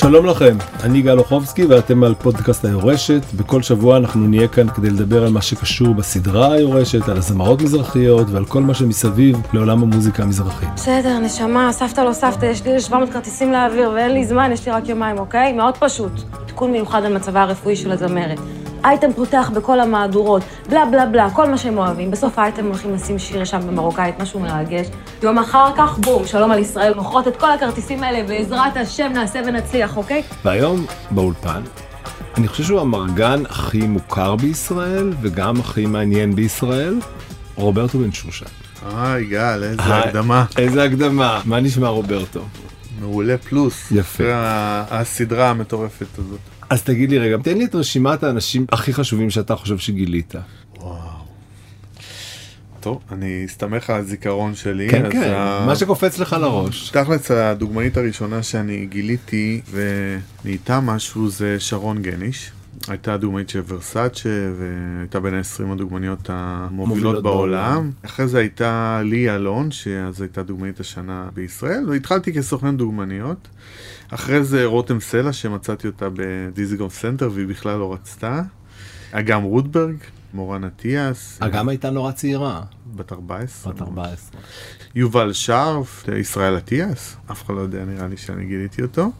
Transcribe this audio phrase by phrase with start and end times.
[0.00, 3.22] שלום לכם, אני גל אוחובסקי ואתם על פודקאסט היורשת.
[3.36, 8.26] בכל שבוע אנחנו נהיה כאן כדי לדבר על מה שקשור בסדרה היורשת, על הזמרות מזרחיות
[8.30, 10.68] ועל כל מה שמסביב לעולם המוזיקה המזרחית.
[10.74, 14.72] בסדר, נשמה, סבתא לא סבתא, יש לי 700 כרטיסים להעביר ואין לי זמן, יש לי
[14.72, 15.52] רק יומיים, אוקיי?
[15.52, 16.12] מאוד פשוט.
[16.46, 18.38] תיקון מיוחד על מצבה הרפואי של הזמרת.
[18.88, 22.10] אייטם פותח בכל המהדורות, בלה בלה בלה, כל מה שהם אוהבים.
[22.10, 24.86] בסוף האייטם הולכים לשים שיר שם במרוקאית, משהו מרגש.
[25.22, 29.40] יום אחר כך, בום, שלום על ישראל, מוכרות את כל הכרטיסים האלה, בעזרת השם נעשה
[29.46, 30.22] ונצליח, אוקיי?
[30.44, 31.62] והיום באולפן,
[32.36, 36.94] אני חושב שהוא המרגן הכי מוכר בישראל וגם הכי מעניין בישראל,
[37.56, 38.46] רוברטו בן שושן.
[38.96, 39.82] היי גל, איזה.
[39.96, 40.44] הקדמה.
[40.58, 42.40] איזה הקדמה, מה נשמע רוברטו?
[43.00, 43.90] מעולה פלוס.
[43.90, 44.24] יפה.
[44.90, 46.57] הסדרה המטורפת הזאת.
[46.70, 50.34] אז תגיד לי רגע, תן לי את רשימת האנשים הכי חשובים שאתה חושב שגילית.
[52.80, 54.88] טוב, אני אסתמך על הזיכרון שלי.
[54.88, 56.90] כן, כן, ה- מה שקופץ לך לראש.
[56.90, 62.50] תכלס הדוגמנית הראשונה שאני גיליתי ונהייתה משהו זה שרון גניש.
[62.88, 64.28] הייתה דוגמנית של ורסאצ'ה
[64.58, 67.74] והייתה בין ה-20 הדוגמניות המובילות מובילות בעולם.
[67.74, 67.90] בעולם.
[68.04, 73.48] אחרי זה הייתה לי אלון, שאז הייתה דוגמנית השנה בישראל, והתחלתי כסוכן דוגמניות.
[74.10, 78.42] אחרי זה רותם סלע, שמצאתי אותה בדיזיגוף סנטר והיא בכלל לא רצתה.
[79.12, 79.96] אגם רוטברג,
[80.34, 82.62] מורן אטיאס, אגם הייתה נורא צעירה,
[82.94, 83.72] בת 14.
[83.72, 84.40] בת 14.
[84.94, 89.12] יובל שרף, ישראל אטיאס, אף אחד לא יודע נראה לי שאני גיליתי אותו.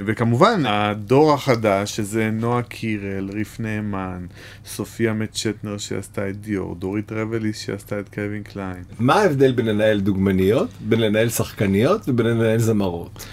[0.00, 4.26] וכמובן הדור החדש שזה נועה קירל, ריף נאמן,
[4.66, 8.82] סופיה מצ'טנר שעשתה את דיור, דורית רבליס שעשתה את קווין קליין.
[8.98, 13.26] מה ההבדל בין לנהל דוגמניות, בין לנהל שחקניות ובין לנהל זמרות?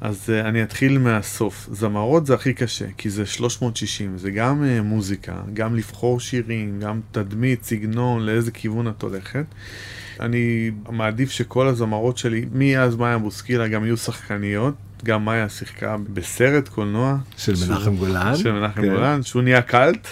[0.00, 1.68] אז uh, אני אתחיל מהסוף.
[1.72, 7.00] זמרות זה הכי קשה, כי זה 360, זה גם uh, מוזיקה, גם לבחור שירים, גם
[7.12, 9.44] תדמית, סגנון, לאיזה כיוון את הולכת.
[10.20, 14.74] אני מעדיף שכל הזמרות שלי, מאז מאיה בוסקילה, גם יהיו שחקניות.
[15.04, 17.16] גם מאיה שיחקה בסרט קולנוע.
[17.36, 18.36] של מנחם גולן?
[18.36, 18.88] של מנחם כן.
[18.88, 20.08] גולן, שהוא נהיה קאלט.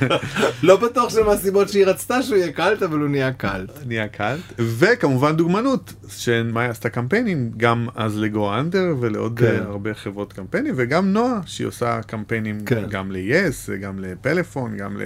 [0.62, 3.78] לא בטוח שמהסיבות שהיא רצתה שהוא יהיה קלט, אבל הוא נהיה קלט.
[3.86, 4.40] נהיה קאלט.
[4.58, 9.62] וכמובן דוגמנות, שמאיה עשתה קמפיינים, גם אז לגו אנדר ולעוד כן.
[9.66, 12.84] הרבה חברות קמפיינים, וגם נועה, שהיא עושה קמפיינים כן.
[12.88, 15.02] גם ל-yes, גם לפלאפון, גם ל...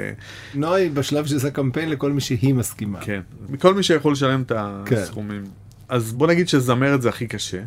[0.54, 3.00] נועה היא בשלב שעושה קמפיין לכל מי שהיא מסכימה.
[3.00, 3.20] כן.
[3.48, 4.52] מכל מי שיכול לשלם את.
[4.92, 5.44] הסכומים.
[5.88, 7.60] אז בוא נגיד שזמרת זה הכי קשה.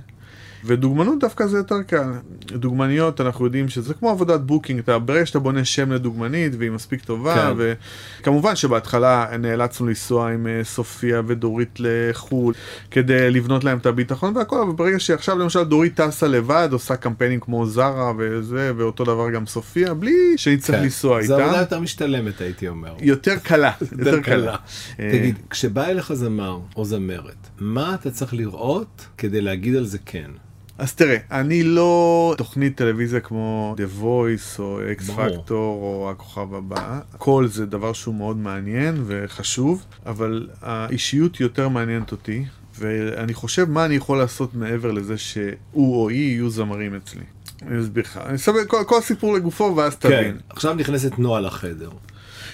[0.64, 2.12] ודוגמנות דווקא זה יותר קל.
[2.46, 7.04] דוגמניות אנחנו יודעים שזה כמו עבודת בוקינג, אתה ברגע שאתה בונה שם לדוגמנית והיא מספיק
[7.06, 7.76] טובה, כן.
[8.22, 12.54] וכמובן שבהתחלה נאלצנו לנסוע עם אה, סופיה ודורית לחו"ל
[12.92, 17.40] כדי לבנות להם את הביטחון והכל, אבל ברגע שעכשיו למשל דורית טסה לבד, עושה קמפיינים
[17.40, 20.84] כמו זרה וזה, ואותו דבר גם סופיה, בלי שנצטרך כן.
[20.84, 21.62] לנסוע זו עבודה איתה.
[21.62, 22.94] יותר משתלמת הייתי אומר.
[23.02, 24.56] יותר קלה, יותר קלה.
[25.00, 29.98] אה, תגיד, כשבא אליך זמר או זמרת, מה אתה צריך לראות כדי להגיד על זה
[30.06, 30.32] כן?
[30.80, 35.10] אז תראה, אני לא תוכנית טלוויזיה כמו The Voice או X.
[35.10, 37.00] Factor או הכוכב הבא.
[37.18, 42.46] כל זה דבר שהוא מאוד מעניין וחשוב, אבל האישיות יותר מעניינת אותי,
[42.80, 45.56] ואני חושב מה אני יכול לעשות מעבר לזה שהוא
[46.04, 47.24] או היא יהיו זמרים אצלי.
[47.62, 50.10] אני אסביר לך, אני אסביר כל, כל סיפור לגופו ואז כן.
[50.10, 50.38] תבין.
[50.50, 51.90] עכשיו נכנסת נועה לחדר.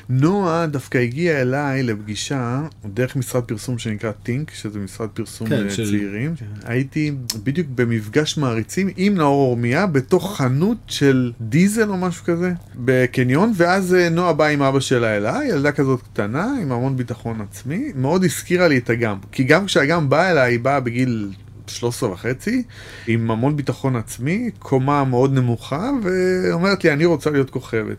[0.09, 5.69] נועה דווקא הגיעה אליי לפגישה דרך משרד פרסום שנקרא טינק, שזה משרד פרסום כן, כן,
[5.69, 6.33] של- צעירים.
[6.63, 7.11] הייתי
[7.43, 13.93] בדיוק במפגש מעריצים עם נאור אורמיה בתוך חנות של דיזל או משהו כזה בקניון, ואז
[13.95, 18.23] אה, נועה באה עם אבא שלה אליי, ילדה כזאת קטנה עם המון ביטחון עצמי, מאוד
[18.23, 19.17] הזכירה לי את אגם.
[19.31, 21.29] כי גם כשאגם באה אליי, היא באה בגיל
[21.67, 22.63] 13 וחצי,
[23.07, 27.97] עם המון ביטחון עצמי, קומה מאוד נמוכה, ואומרת לי, אני רוצה להיות כוכבת.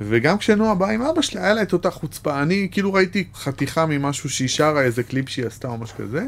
[0.00, 2.42] וגם כשנועה באה עם אבא שלה, היה לה את אותה חוצפה.
[2.42, 6.26] אני כאילו ראיתי חתיכה ממשהו שהיא שרה, איזה קליפ שהיא עשתה או משהו כזה.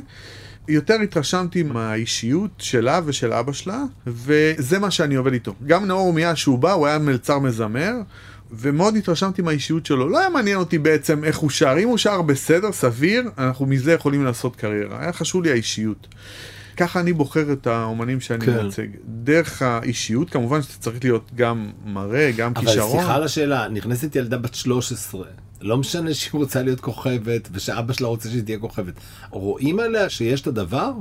[0.69, 5.55] יותר התרשמתי מהאישיות שלה ושל אבא שלה, וזה מה שאני עובד איתו.
[5.67, 7.93] גם נאור אורמיה, שהוא בא, הוא היה מלצר מזמר,
[8.51, 10.09] ומאוד התרשמתי מהאישיות שלו.
[10.09, 11.75] לא היה מעניין אותי בעצם איך הוא שר.
[11.79, 15.01] אם הוא שר בסדר, סביר, אנחנו מזה יכולים לעשות קריירה.
[15.01, 16.09] היה חשוב לי האישיות.
[16.77, 18.63] ככה אני בוחר את האומנים שאני כן.
[18.63, 18.87] מייצג.
[19.05, 22.99] דרך האישיות, כמובן שאתה צריך להיות גם מראה, גם אבל כישרון.
[22.99, 25.25] סליחה על השאלה, נכנסת ילדה בת 13,
[25.61, 28.95] לא משנה שהיא רוצה להיות כוכבת ושאבא שלה רוצה שהיא תהיה כוכבת.
[29.31, 30.93] רואים עליה שיש את הדבר?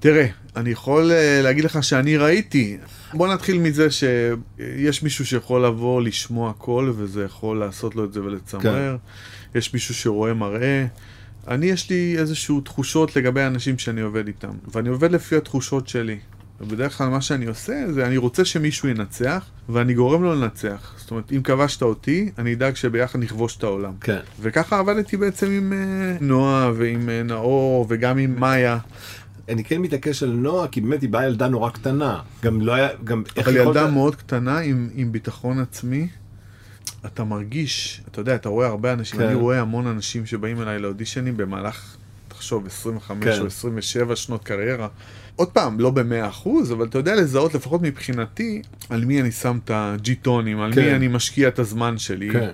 [0.00, 0.26] תראה,
[0.56, 2.78] אני יכול אה, להגיד לך שאני ראיתי.
[3.14, 8.22] בוא נתחיל מזה שיש מישהו שיכול לבוא לשמוע קול וזה יכול לעשות לו את זה
[8.22, 8.96] ולצמרר.
[9.52, 9.58] כן.
[9.58, 10.86] יש מישהו שרואה מראה.
[11.48, 16.18] אני יש לי איזשהו תחושות לגבי האנשים שאני עובד איתם, ואני עובד לפי התחושות שלי.
[16.60, 20.94] ובדרך כלל מה שאני עושה זה אני רוצה שמישהו ינצח, ואני גורם לו לנצח.
[20.96, 23.92] זאת אומרת, אם כבשת אותי, אני אדאג שביחד נכבוש את העולם.
[24.00, 24.18] כן.
[24.40, 25.78] וככה עבדתי בעצם עם אה,
[26.20, 28.78] נועה ועם אה, נאור וגם עם מאיה.
[29.48, 32.20] אני כן מתעקש על נועה, כי באמת היא באה ילדה נורא קטנה.
[32.42, 36.08] גם לא היה, גם אבל יכולת- ילדה מאוד קטנה עם, עם ביטחון עצמי.
[37.06, 39.26] אתה מרגיש, אתה יודע, אתה רואה הרבה אנשים, כן.
[39.26, 41.96] אני רואה המון אנשים שבאים אליי לאודישנים במהלך,
[42.28, 43.40] תחשוב, 25 כן.
[43.40, 44.88] או 27 שנות קריירה.
[45.36, 49.58] עוד פעם, לא במאה אחוז, אבל אתה יודע לזהות, לפחות מבחינתי, על מי אני שם
[49.64, 50.84] את הג'יטונים, על כן.
[50.84, 52.30] מי אני משקיע את הזמן שלי.
[52.32, 52.50] כן.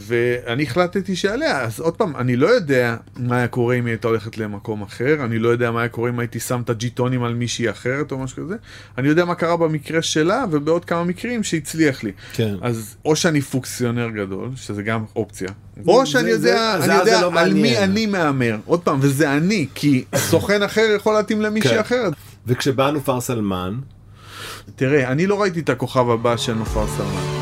[0.00, 4.08] ואני החלטתי שעליה, אז עוד פעם, אני לא יודע מה היה קורה אם היא הייתה
[4.08, 7.34] הולכת למקום אחר, אני לא יודע מה היה קורה אם הייתי שם את הג'יטונים על
[7.34, 8.56] מישהי אחרת או משהו כזה,
[8.98, 12.12] אני יודע מה קרה במקרה שלה ובעוד כמה מקרים שהצליח לי.
[12.32, 12.54] כן.
[12.62, 15.48] אז או שאני פוקסיונר גדול, שזה גם אופציה,
[15.86, 16.40] או זה- שאני יודע,
[16.80, 17.78] זה- אני זה יודע לא על מי.
[17.78, 21.78] אני מהמר, עוד פעם, וזה אני, כי סוכן אחר יכול להתאים למישהי כן.
[21.78, 22.12] אחרת.
[22.46, 23.74] וכשבאנו פר סלמן,
[24.76, 27.37] תראה, אני לא ראיתי את הכוכב הבא של נופר סלמן.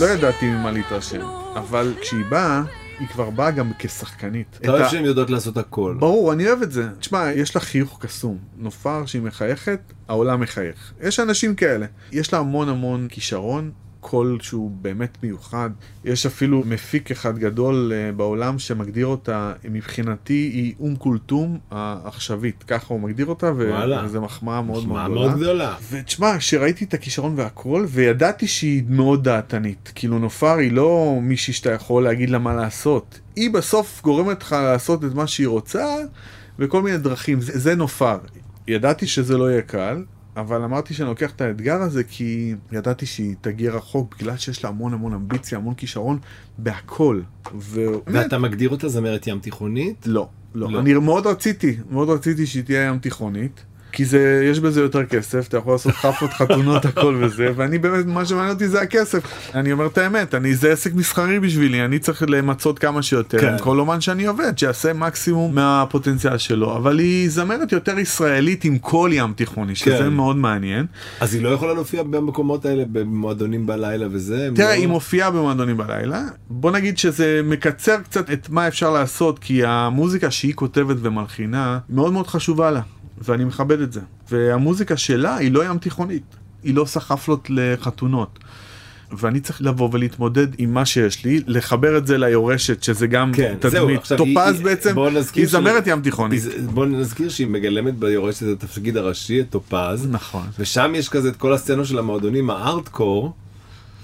[0.00, 1.20] לא ידעתי ממה להתרשם,
[1.54, 2.62] אבל כשהיא באה,
[2.98, 4.58] היא כבר באה גם כשחקנית.
[4.60, 5.96] אתה אוהב שהן יודעות לעשות הכל.
[5.98, 6.88] ברור, אני אוהב את זה.
[6.98, 8.38] תשמע, יש לה חיוך קסום.
[8.56, 10.92] נופר שהיא מחייכת, העולם מחייך.
[11.00, 11.86] יש אנשים כאלה.
[12.12, 13.70] יש לה המון המון כישרון.
[14.00, 15.70] קול שהוא באמת מיוחד.
[16.04, 22.94] יש אפילו מפיק אחד גדול uh, בעולם שמגדיר אותה, מבחינתי היא אום כולתום העכשווית, ככה
[22.94, 24.02] הוא מגדיר אותה, וואלה.
[24.04, 25.52] וזו מחמאה מאוד מחמאה מאוד מאוד גדולה.
[25.52, 25.74] גדולה.
[25.90, 29.92] ותשמע, כשראיתי את הכישרון והכל, וידעתי שהיא מאוד דעתנית.
[29.94, 33.20] כאילו נופר היא לא מישהי שאתה יכול להגיד לה מה לעשות.
[33.36, 35.84] היא בסוף גורמת לך לעשות את מה שהיא רוצה,
[36.58, 37.40] בכל מיני דרכים.
[37.40, 38.18] זה, זה נופר.
[38.68, 40.04] ידעתי שזה לא יהיה קל,
[40.40, 44.70] אבל אמרתי שאני לוקח את האתגר הזה כי ידעתי שהיא תגיע רחוק, בגלל שיש לה
[44.70, 46.18] המון המון אמביציה, המון כישרון
[46.58, 47.20] בהכל.
[47.58, 47.80] ו...
[48.06, 50.06] ואתה מגדיר אותה זמרת ים תיכונית?
[50.06, 50.70] לא, לא.
[50.70, 50.80] לא.
[50.80, 53.64] אני מאוד רציתי, מאוד רציתי שהיא תהיה ים תיכונית.
[53.92, 58.06] כי זה, יש בזה יותר כסף, אתה יכול לעשות חפות, חתונות, הכל וזה, ואני באמת,
[58.06, 59.22] מה שמעניין אותי זה הכסף.
[59.54, 63.56] אני אומר את האמת, אני, זה עסק מסחרי בשבילי, אני צריך למצות כמה שיותר, כן.
[63.60, 69.12] כל אומן שאני עובד, שיעשה מקסימום מהפוטנציאל שלו, אבל היא זמרת יותר ישראלית עם קול
[69.12, 70.08] ים תיכוני, שזה כן.
[70.08, 70.86] מאוד מעניין.
[71.20, 74.48] אז היא לא יכולה להופיע במקומות האלה, במועדונים בלילה וזה?
[74.54, 76.22] תראה, לא- היא מופיעה במועדונים בלילה.
[76.50, 82.12] בוא נגיד שזה מקצר קצת את מה אפשר לעשות, כי המוזיקה שהיא כותבת ומלחינה מאוד
[82.12, 82.80] מאוד חשובה לה,
[83.20, 84.00] ואני מכבד את זה.
[84.30, 86.22] והמוזיקה שלה היא לא ים תיכונית,
[86.62, 88.38] היא לא עושה חפלות לחתונות.
[89.18, 93.54] ואני צריך לבוא ולהתמודד עם מה שיש לי, לחבר את זה ליורשת, שזה גם כן,
[93.62, 94.00] זהו, תדמית.
[94.10, 94.94] היא- טופז היא- בעצם,
[95.34, 96.42] היא ש- זמרת ים תיכונית.
[96.74, 100.06] בוא נזכיר שהיא מגלמת ביורשת את התפקיד הראשי, את טופז.
[100.10, 100.46] נכון.
[100.58, 103.32] ושם יש כזה את כל הסצנות של המועדונים הארדקור.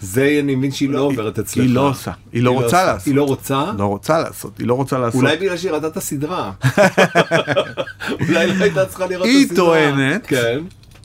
[0.02, 1.62] זה אני מבין שהיא לא עוברת אצלך.
[1.64, 2.86] היא לא עושה, היא לא רוצה עושה.
[2.86, 3.06] לעשות.
[3.06, 3.64] היא לא רוצה?
[3.78, 5.20] לא רוצה לעשות, היא לא רוצה לעשות.
[5.22, 6.50] אולי בגלל שהיא ראתה את הסדרה.
[8.28, 9.56] אולי לא הייתה צריכה לראות את היא הסדרה.
[9.56, 10.26] טוענת.
[10.26, 10.58] כן.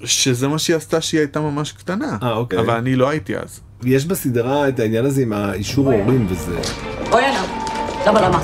[0.04, 2.18] שזה מה שהיא עשתה שהיא הייתה ממש קטנה.
[2.24, 2.60] אה, אוקיי.
[2.60, 3.60] אבל אני לא הייתי אז.
[3.84, 6.60] יש בסדרה את העניין הזה עם האישור הורים וזה.
[7.10, 7.44] בואי הנה.
[8.08, 8.40] למה למה?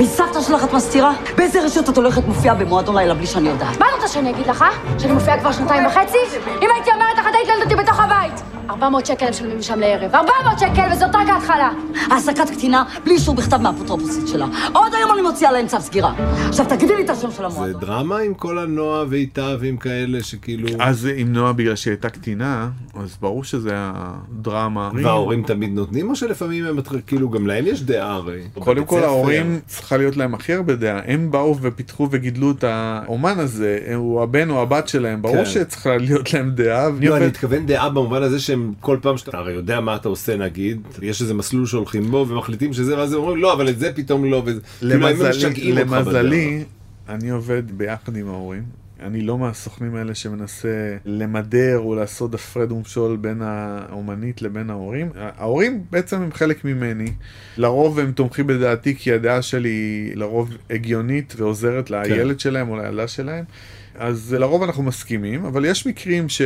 [0.00, 1.12] מסבתא שלך את מסתירה?
[1.36, 3.78] באיזה רשות את הולכת מופיעה במועדון לילה בלי שאני יודעת?
[3.78, 4.62] מה את רוצה שאני אגיד לך?
[4.62, 4.98] אה?
[4.98, 6.16] שאני מופיעה כבר שנתיים וחצי?
[6.46, 8.51] אם הייתי אומרת לך, את היית לילד אותי בתוך הבית.
[8.70, 10.14] 400 שקל הם משלמים שם לערב.
[10.14, 11.70] 400 שקל, וזאת רק ההתחלה.
[12.10, 14.46] העסקת קטינה בלי אישור בכתב מהאפוטרופוסית שלה.
[14.72, 16.14] עוד היום אני מוציאה להם צו סגירה.
[16.48, 17.80] עכשיו תגידי לי את השם של זה המועדון.
[17.80, 20.68] דרמה עם כל הנועה ואיתה ועם כאלה שכאילו...
[20.80, 23.92] אז עם נועה בגלל שהיא הייתה קטינה, אז ברור שזה היה
[24.32, 24.90] דרמה.
[25.02, 28.40] וההורים תמיד נותנים או שלפעמים הם כאילו גם להם יש דעה הרי.
[28.58, 29.02] קודם כל.
[29.02, 31.00] ההורים צריכה להיות להם הכי הרבה דעה.
[31.06, 35.44] הם באו ופיתחו וגידלו את האומן הזה, הוא הבן או הבת שלהם, ברור כן.
[35.44, 36.90] שצריכה להיות להם דעה.
[36.94, 40.08] ואני לא, אני מתכוון דעה במובן הזה שהם כל פעם שאתה הרי יודע מה אתה
[40.08, 43.78] עושה נגיד, יש איזה מסלול שהולכים בו ומחליטים שזה ואז הם אומרים לא אבל את
[43.78, 44.42] זה פתאום לא.
[44.46, 46.64] וזה- כאילו, למזלי, למזלי,
[47.08, 48.62] אני עובד ביחד עם ההורים.
[49.00, 50.68] אני לא מהסוכנים האלה שמנסה
[51.04, 55.08] למדר או לעשות הפרד ומשול בין האומנית לבין ההורים.
[55.16, 57.12] ההורים בעצם הם חלק ממני.
[57.56, 63.08] לרוב הם תומכים בדעתי כי הדעה שלי היא לרוב הגיונית ועוזרת לילד שלהם או לילדה
[63.08, 63.44] שלהם.
[63.94, 66.42] אז לרוב אנחנו מסכימים, אבל יש מקרים ש...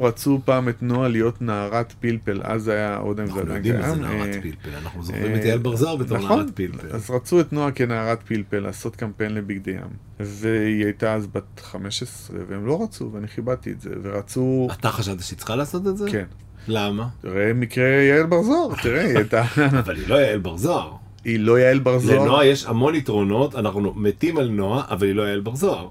[0.00, 3.56] רצו פעם את נועה להיות נערת פלפל, אז זה היה עוד אם זה אנחנו עדיין
[3.56, 4.18] יודעים מה זה קיים.
[4.18, 6.88] נערת אה, פלפל, אנחנו זוכרים אה, את יעל בר זוהר בתור נכון, נערת פלפל.
[6.90, 10.18] אז רצו את נועה כנערת פלפל לעשות קמפיין לבגדי ים.
[10.20, 14.68] והיא הייתה אז בת 15, והם לא רצו, ואני כיבדתי את זה, ורצו...
[14.72, 16.10] אתה חשבת שהיא צריכה לעשות את זה?
[16.10, 16.24] כן.
[16.68, 17.08] למה?
[17.20, 19.44] תראה מקרה יעל בר זוהר, תראה, היא הייתה...
[19.84, 20.92] אבל היא לא יעל בר זוהר.
[21.24, 22.22] היא לא יעל בר זוהר.
[22.22, 25.88] לנועה יש המון יתרונות, אנחנו מתים על נועה, אבל היא לא יעל בר זוהר.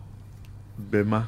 [0.90, 1.22] במה?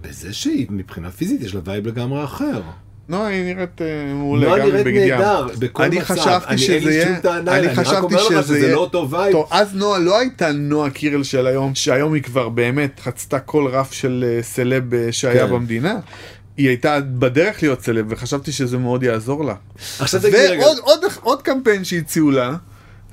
[0.00, 2.60] בזה שהיא מבחינה פיזית יש לה וייב לגמרי אחר.
[3.08, 5.10] נועה היא נראית אה, מעולה, נועה גם נראית בבגד ים.
[5.18, 6.04] נהדר, בכל אני מצב.
[6.04, 8.74] חשבתי אני- שזה יהיה, טענה אליה, אני אני רק חשבתי אומר לך שזה שזה יהיה,
[8.74, 9.32] לא אותו וייב.
[9.32, 13.66] טוב, אז נועה לא הייתה נועה קירל של היום, שהיום היא כבר באמת חצתה כל
[13.72, 15.52] רף של אה, סלב אה, שהיה כן.
[15.52, 15.94] במדינה.
[16.56, 19.54] היא הייתה בדרך להיות סלב, וחשבתי שזה מאוד יעזור לה.
[19.98, 22.56] עכשיו תגיד רגע, ועוד עוד, עוד קמפיין שהציעו לה,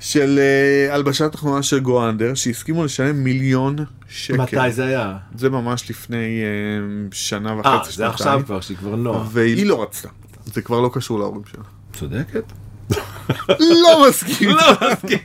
[0.00, 3.76] של אה, הלבשת תחתונה של גואנדר, שהסכימו לשלם מיליון
[4.08, 4.36] שקל.
[4.36, 5.16] מתי זה היה?
[5.34, 8.10] זה ממש לפני אה, שנה וחצי, אה, זה שנתיים.
[8.10, 9.24] עכשיו כבר, שהיא כבר נועה.
[9.32, 10.08] והיא לא רצתה.
[10.44, 11.64] זה כבר לא קשור להורים שלה.
[11.92, 12.44] צודקת?
[13.60, 14.48] לא מסכים.
[14.50, 15.18] לא מסכים.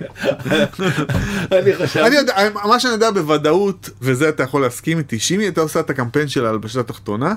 [1.52, 2.08] אני חשבתי...
[2.08, 5.80] אני יודע, מה שאני יודע בוודאות, וזה אתה יכול להסכים איתי, שאם היא הייתה עושה
[5.80, 7.34] את הקמפיין של ההלבשה התחתונה,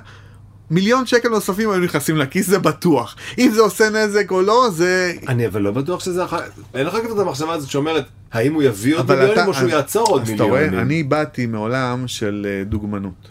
[0.71, 3.17] מיליון שקל נוספים היו נכנסים לכיס, זה בטוח.
[3.39, 5.13] אם זה עושה נזק או לא, זה...
[5.29, 6.39] אני אבל לא בטוח שזה אחר...
[6.75, 9.69] אין לך כבר את המחשבה הזאת שאומרת, האם הוא יביא עוד מיליונים אתה- או שהוא
[9.69, 10.79] יעצור עוד מיליונים?
[10.79, 13.29] אני באתי מעולם של אה, דוגמנות.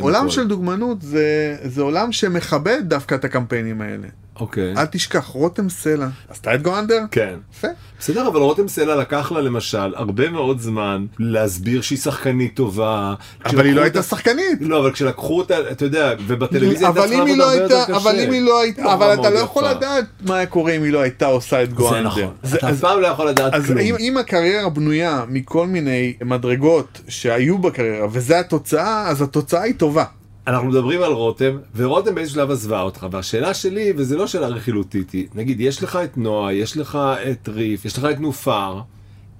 [0.00, 0.30] עולם הכל.
[0.30, 4.08] של דוגמנות זה, זה עולם שמכבד דווקא את הקמפיינים האלה.
[4.40, 4.74] אוקיי.
[4.76, 6.06] אל תשכח, רותם סלע.
[6.28, 7.00] עשתה את גואנדר?
[7.10, 7.34] כן.
[7.52, 7.68] יפה.
[8.00, 13.14] בסדר, אבל רותם סלע לקח לה למשל הרבה מאוד זמן להסביר שהיא שחקנית טובה.
[13.44, 14.58] אבל היא לא הייתה שחקנית.
[14.60, 17.96] לא, אבל כשלקחו אותה, אתה יודע, ובטלוויזיה הייתה אבל צריכה לעבוד לא הרבה הייתה, יותר
[17.96, 18.24] אבל קשה.
[18.24, 19.64] אם היא לא הייתה, בחורה אבל אתה לא יכול.
[19.68, 21.98] לדעת מה היה קורה אם היא לא הייתה עושה את גואנדר.
[22.14, 22.34] זה נכון.
[22.54, 23.78] אתה אז- אף פעם לא יכול לדעת אז כלום.
[23.78, 30.04] אם, אם הקריירה בנויה מכל מיני מדרגות שהיו בקריירה, וזה התוצאה, אז התוצאה היא טובה.
[30.50, 35.10] אנחנו מדברים על רותם, ורותם באיזשהו שלב עזבה אותך, והשאלה שלי, וזה לא שאלה רכילותית,
[35.10, 36.98] היא, נגיד, יש לך את נועה, יש לך
[37.30, 38.80] את ריף, יש לך את נופר,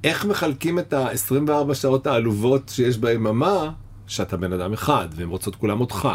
[0.05, 3.71] איך מחלקים את ה-24 שעות העלובות שיש ביממה,
[4.07, 6.09] שאתה בן אדם אחד, והן רוצות כולם אותך?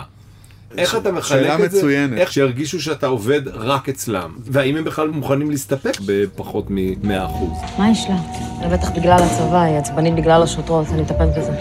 [0.78, 1.78] איך אתה מחלק שאלה את זה?
[1.78, 2.18] מצוינת.
[2.18, 4.36] איך שירגישו שאתה עובד רק אצלם?
[4.40, 7.08] והאם הם בכלל מוכנים להסתפק בפחות מ-100%?
[7.78, 8.18] מה יש לה?
[8.62, 11.52] זה בטח בגלל הצבא, היא עצבנית בגלל השוטרות, אני מטפלת בזה.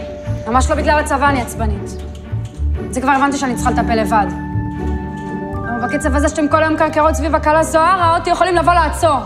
[0.47, 1.97] ממש לא בגלל הצבא אני עצבנית.
[2.91, 4.27] זה כבר הבנתי שאני צריכה לטפל לבד.
[5.63, 9.19] אבל בקצב הזה שאתם כל היום קרקרות סביב הקלה זוהרה, אותי יכולים לבוא לעצור.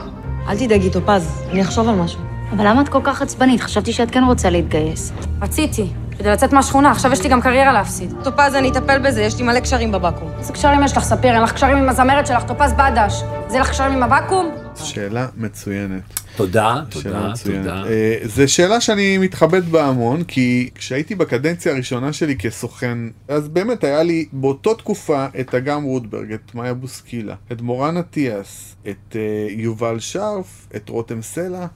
[0.48, 2.20] אל תדאגי, טופז, אני אחשוב על משהו.
[2.56, 3.60] אבל למה את כל כך עצבנית?
[3.60, 5.12] חשבתי שאת כן רוצה להתגייס.
[5.42, 5.86] רציתי,
[6.18, 8.14] כדי לצאת מהשכונה, עכשיו יש לי גם קריירה להפסיד.
[8.24, 10.28] טופז, אני אטפל בזה, יש לי מלא קשרים בבקו"ם.
[10.38, 11.34] איזה קשרים יש לך, ספיר?
[11.34, 13.22] אין לך קשרים עם הזמרת שלך, טופז בדש.
[13.48, 14.46] זה לך קשרים עם הבקו"ם?
[14.74, 16.20] שאלה מצוינת.
[16.38, 17.32] תודה, תודה.
[17.44, 17.84] תודה.
[17.86, 23.84] אה, זו שאלה שאני מתחבט בה המון, כי כשהייתי בקדנציה הראשונה שלי כסוכן, אז באמת
[23.84, 29.46] היה לי באותו תקופה את אגם רודברג, את מאיה בוסקילה, את מורן אטיאס, את אה,
[29.50, 31.66] יובל שרף, את רותם סלע.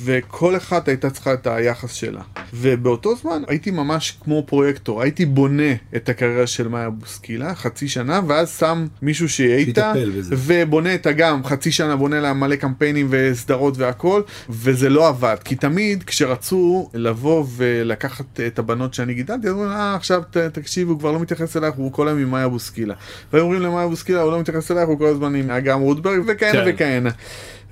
[0.00, 2.22] וכל אחת הייתה צריכה את היחס שלה.
[2.54, 8.20] ובאותו זמן הייתי ממש כמו פרויקטור, הייתי בונה את הקריירה של מאיה בוסקילה חצי שנה,
[8.26, 9.92] ואז שם מישהו שיהיה איתה.
[10.28, 15.54] ובונה את אגם, חצי שנה בונה לה מלא קמפיינים וסדרות והכל, וזה לא עבד, כי
[15.54, 20.98] תמיד כשרצו לבוא ולקחת את הבנות שאני גידלתי, אז אומרים, אה, עכשיו ת, תקשיב, הוא
[20.98, 22.94] כבר לא מתייחס אלייך, הוא כל היום עם מאיה בוסקילה.
[23.32, 26.52] והיו אומרים למאיה בוסקילה, הוא לא מתייחס אלייך, הוא כל הזמן עם אגם רודברג, וכהנה
[26.52, 26.70] כן.
[26.74, 27.10] וכהנה.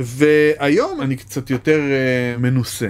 [0.01, 2.89] והיום אני קצת יותר אה, מנוסה.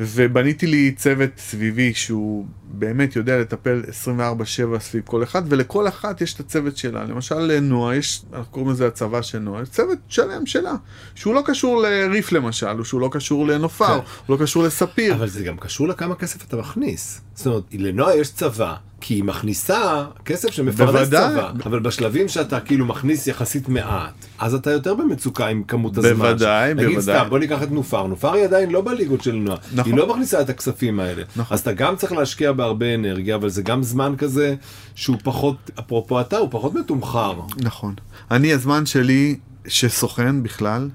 [0.00, 6.34] ובניתי לי צוות סביבי שהוא באמת יודע לטפל 24/7 סביב כל אחד, ולכל אחת יש
[6.34, 7.04] את הצוות שלה.
[7.04, 10.74] למשל לנועה, יש, אנחנו קוראים לזה הצבא של נועה, יש צוות שלם שלה,
[11.14, 14.06] שהוא לא קשור לריף למשל, או שהוא לא קשור לנופר, כן.
[14.26, 15.14] הוא לא קשור לספיר.
[15.14, 17.20] אבל זה גם קשור לכמה כסף אתה מכניס.
[17.36, 21.32] זאת אומרת, לנועה יש צבא, כי היא מכניסה כסף שמפרנס בוודאי.
[21.32, 26.12] צבא, אבל בשלבים שאתה כאילו מכניס יחסית מעט, אז אתה יותר במצוקה עם כמות הזמן.
[26.12, 27.18] בוודאי, נגיד בוודאי.
[27.20, 29.92] סתם, בוא ניקח את נופר, נופר היא עדיין לא בליגות של נועה, נכון.
[29.92, 31.22] היא לא מכניסה את הכספים האלה.
[31.36, 31.54] נכון.
[31.54, 34.54] אז אתה גם צריך להשקיע בהרבה אנרגיה, אבל זה גם זמן כזה
[34.94, 37.40] שהוא פחות, אפרופו אתה, הוא פחות מתומחר.
[37.56, 37.94] נכון.
[38.30, 39.36] אני, הזמן שלי,
[39.68, 40.88] שסוכן בכלל,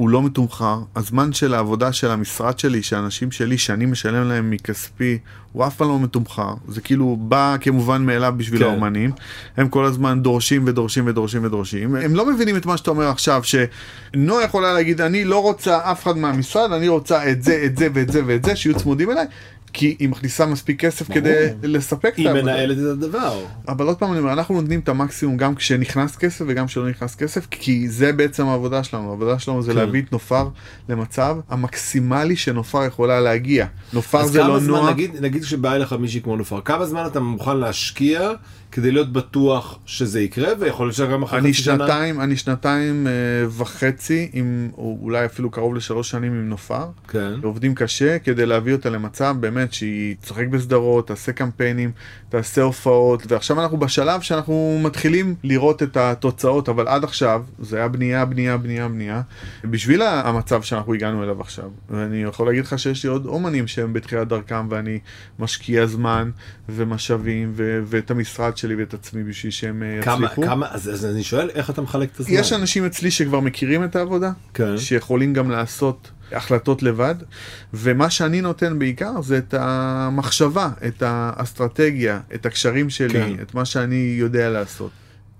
[0.00, 0.78] הוא לא מתומחר.
[0.96, 5.18] הזמן של העבודה של המשרד שלי, שאנשים שלי, שאני משלם להם מכספי,
[5.52, 6.54] הוא אף פעם לא מתומחר.
[6.68, 8.66] זה כאילו בא כמובן מאליו בשביל כן.
[8.66, 9.10] האומנים.
[9.56, 11.96] הם כל הזמן דורשים ודורשים ודורשים ודורשים.
[11.96, 16.02] הם לא מבינים את מה שאתה אומר עכשיו, שנועה יכולה להגיד, אני לא רוצה אף
[16.02, 19.26] אחד מהמשרד, אני רוצה את זה, את זה ואת זה ואת זה, שיהיו צמודים אליי.
[19.72, 21.20] כי היא מכניסה מספיק כסף ברור.
[21.20, 22.42] כדי לספק את היא העבודה.
[22.42, 23.44] מנהלת את הדבר.
[23.68, 27.14] אבל עוד פעם אני אומר, אנחנו נותנים את המקסימום גם כשנכנס כסף וגם כשלא נכנס
[27.14, 29.10] כסף, כי זה בעצם העבודה שלנו.
[29.10, 29.78] העבודה שלנו זה כן.
[29.78, 30.48] להביא את נופר
[30.88, 33.66] למצב המקסימלי שנופר יכולה להגיע.
[33.92, 34.90] נופר אז זה כמה לא זמן, נועה.
[34.92, 38.30] נגיד, נגיד שבא אליך מישהי כמו נופר, כמה זמן אתה מוכן להשקיע
[38.72, 41.78] כדי להיות בטוח שזה יקרה, ויכול להיות שגם אחרי חצי שנה...
[41.78, 43.12] שנתיים, אני שנתיים אה,
[43.50, 46.86] וחצי, עם, או אולי אפילו קרוב לשלוש שנים עם נופר.
[47.08, 47.32] כן.
[47.42, 51.90] עובדים קשה כדי להביא אותה למצב באמת שהיא תשחק בסדרות, תעשה קמפיינים,
[52.28, 57.88] תעשה הופעות, ועכשיו אנחנו בשלב שאנחנו מתחילים לראות את התוצאות, אבל עד עכשיו זה היה
[57.88, 59.22] בנייה, בנייה, בנייה, בנייה,
[59.64, 61.70] בשביל המצב שאנחנו הגענו אליו עכשיו.
[61.90, 64.98] ואני יכול להגיד לך שיש לי עוד אומנים שהם בתחילת דרכם ואני
[65.38, 66.30] משקיע זמן
[66.68, 70.42] ומשאבים ו- ואת המשרד שלי ואת עצמי בשביל שהם אה, כמה, יצליחו.
[70.42, 72.34] כמה, אז, אז אני שואל איך אתה מחלק את הזמן.
[72.34, 74.78] יש אנשים אצלי שכבר מכירים את העבודה, כן.
[74.78, 77.14] שיכולים גם לעשות החלטות לבד,
[77.74, 83.42] ומה שאני נותן בעיקר זה את המחשבה, את האסטרטגיה, את הקשרים שלי, כן.
[83.42, 84.90] את מה שאני יודע לעשות.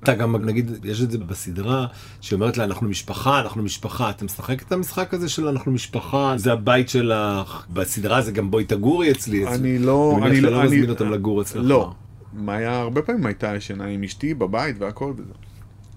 [0.03, 1.87] אתה גם, נגיד, יש את זה בסדרה,
[2.21, 4.11] שאומרת לה, אנחנו משפחה, אנחנו משפחה.
[4.11, 7.67] אתה משחק את המשחק הזה של אנחנו משפחה, זה הבית שלך.
[7.71, 9.47] בסדרה זה גם בואי תגורי אצלי.
[9.47, 11.63] אני לא, אני מניח שאתה לא, מזמין אותם לגור אצלך.
[11.65, 11.93] לא.
[12.33, 15.33] מאיה הרבה פעמים הייתה ישנה עם אשתי בבית והכל וזה.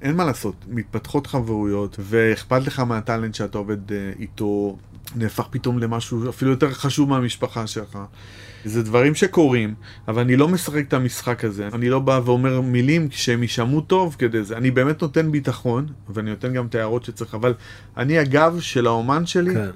[0.01, 4.77] אין מה לעשות, מתפתחות חברויות, ואכפת לך מהטאלנט שאתה עובד אה, איתו,
[5.15, 7.99] נהפך פתאום למשהו אפילו יותר חשוב מהמשפחה שלך.
[8.65, 9.73] זה דברים שקורים,
[10.07, 11.67] אבל אני לא משחק את המשחק הזה.
[11.73, 14.57] אני לא בא ואומר מילים שהם יישמעו טוב כדי זה.
[14.57, 17.53] אני באמת נותן ביטחון, ואני נותן גם את ההערות שצריך, אבל
[17.97, 19.53] אני הגב של האומן שלי.
[19.53, 19.69] כן.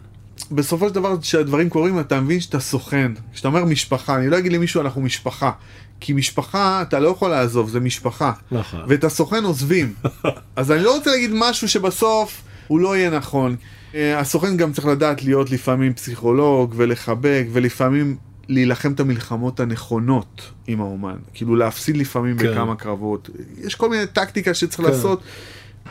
[0.52, 3.12] בסופו של דבר, כשהדברים קורים, אתה מבין שאתה סוכן.
[3.34, 5.52] כשאתה אומר משפחה, אני לא אגיד למישהו אנחנו משפחה.
[6.00, 8.32] כי משפחה, אתה לא יכול לעזוב, זה משפחה.
[8.52, 8.80] נכון.
[8.88, 9.94] ואת הסוכן עוזבים.
[10.56, 13.56] אז אני לא רוצה להגיד משהו שבסוף הוא לא יהיה נכון.
[13.96, 18.18] אה, הסוכן גם צריך לדעת להיות לפעמים פסיכולוג ולחבק, ולפעמים
[18.50, 21.16] להילחם את המלחמות הנכונות עם האומן.
[21.34, 22.52] כאילו להפסיד לפעמים כן.
[22.52, 23.30] בכמה קרבות.
[23.64, 24.96] יש כל מיני טקטיקה שצריך כן.
[24.96, 25.22] לעשות.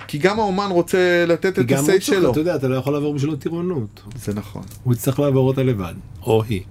[0.06, 2.30] כי גם האומן רוצה לתת את ה side שלו.
[2.30, 4.02] אתה יודע, אתה לא יכול לעבור בשבילו טירונות.
[4.16, 4.62] זה נכון.
[4.82, 5.94] הוא יצטרך לעבור אותה לבד.
[6.22, 6.62] או היא.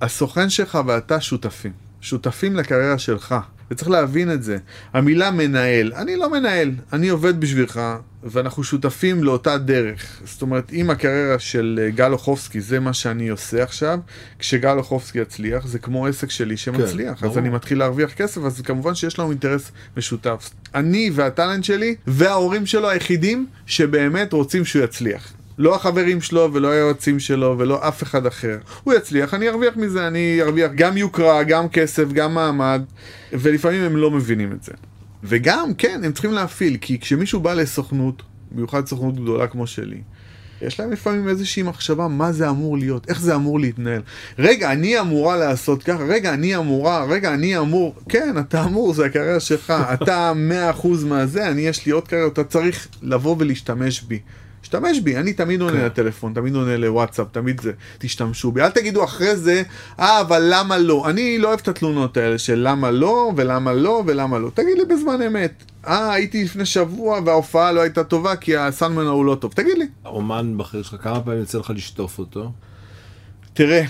[0.00, 1.89] הסוכן שלך ואתה שותפים.
[2.00, 3.34] שותפים לקריירה שלך.
[3.70, 4.58] וצריך להבין את זה.
[4.92, 7.80] המילה מנהל, אני לא מנהל, אני עובד בשבילך,
[8.22, 10.20] ואנחנו שותפים לאותה דרך.
[10.24, 13.98] זאת אומרת, אם הקריירה של אה, גל אוחובסקי זה מה שאני עושה עכשיו,
[14.38, 17.12] כשגל אוחובסקי יצליח, זה כמו עסק שלי שמצליח.
[17.12, 17.38] אז ברור.
[17.38, 20.50] אני מתחיל להרוויח כסף, אז כמובן שיש לנו אינטרס משותף.
[20.74, 25.32] אני והטאלנט שלי, וההורים שלו היחידים שבאמת רוצים שהוא יצליח.
[25.60, 28.58] לא החברים שלו ולא היועצים שלו ולא אף אחד אחר.
[28.84, 32.82] הוא יצליח, אני ארוויח מזה, אני ארוויח גם יוקרה, גם כסף, גם מעמד,
[33.32, 34.72] ולפעמים הם לא מבינים את זה.
[35.24, 40.00] וגם, כן, הם צריכים להפעיל, כי כשמישהו בא לסוכנות, במיוחד סוכנות גדולה כמו שלי,
[40.62, 44.02] יש להם לפעמים איזושהי מחשבה מה זה אמור להיות, איך זה אמור להתנהל.
[44.38, 49.06] רגע, אני אמורה לעשות ככה, רגע, אני אמורה, רגע, אני אמור, כן, אתה אמור, זה
[49.06, 50.32] הקריירה שלך, אתה
[50.80, 54.20] 100% מהזה, אני יש לי עוד קריירה, אתה צריך לבוא ולהשתמש בי.
[54.70, 55.84] תשתמש בי, אני תמיד עונה כן.
[55.84, 58.62] לטלפון, תמיד עונה לוואטסאפ, תמיד זה, תשתמשו בי.
[58.62, 59.62] אל תגידו אחרי זה,
[60.00, 61.10] אה, אבל למה לא?
[61.10, 64.50] אני לא אוהב את התלונות האלה של למה לא, ולמה לא, ולמה לא.
[64.54, 65.64] תגיד לי בזמן אמת.
[65.86, 69.52] אה, הייתי לפני שבוע וההופעה לא הייתה טובה כי הסאונדמן ההוא לא טוב.
[69.52, 69.86] תגיד לי.
[70.04, 72.52] האומן בכיר שלך, כמה פעמים יוצא לך לשטוף אותו?
[73.52, 73.82] תראה,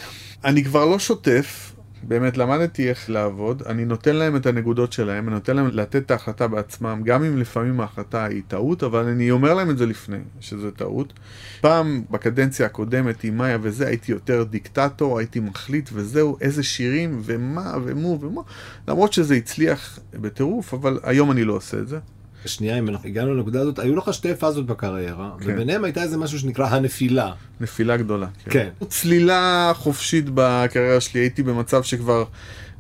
[0.45, 1.70] אני כבר לא שוטף,
[2.03, 6.11] באמת למדתי איך לעבוד, אני נותן להם את הנקודות שלהם, אני נותן להם לתת את
[6.11, 10.19] ההחלטה בעצמם, גם אם לפעמים ההחלטה היא טעות, אבל אני אומר להם את זה לפני,
[10.41, 11.13] שזה טעות.
[11.61, 17.75] פעם, בקדנציה הקודמת עם מאיה וזה, הייתי יותר דיקטטור, הייתי מחליט וזהו, איזה שירים ומה
[17.85, 18.45] ומו ומו,
[18.89, 21.99] למרות שזה הצליח בטירוף, אבל היום אני לא עושה את זה.
[22.47, 25.45] שנייה, אם אנחנו הגענו לנקודה הזאת, היו לך שתי פאזות בקריירה, כן.
[25.55, 27.33] וביניהם הייתה איזה משהו שנקרא הנפילה.
[27.61, 28.27] נפילה גדולה.
[28.45, 28.69] כן.
[28.89, 32.25] צלילה חופשית בקריירה שלי, הייתי במצב שכבר